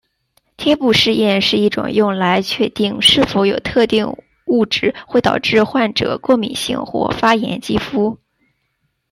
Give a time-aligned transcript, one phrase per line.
[0.57, 4.11] 贴布试验是一种用来确定是否有特定
[4.47, 8.17] 物质会导致患者过敏性或发炎肌肤。